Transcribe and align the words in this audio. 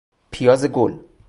پیاز 0.31 0.65
گل 0.65 0.97